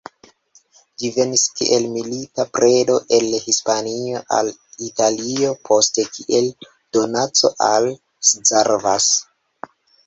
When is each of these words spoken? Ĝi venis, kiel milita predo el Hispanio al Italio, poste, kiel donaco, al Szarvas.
Ĝi 1.01 1.09
venis, 1.17 1.43
kiel 1.59 1.85
milita 1.97 2.45
predo 2.59 2.97
el 3.19 3.29
Hispanio 3.45 4.23
al 4.41 4.51
Italio, 4.89 5.55
poste, 5.71 6.09
kiel 6.19 6.53
donaco, 7.01 7.57
al 7.73 7.93
Szarvas. 8.35 9.15